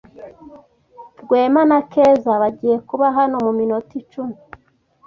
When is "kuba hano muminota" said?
2.87-3.91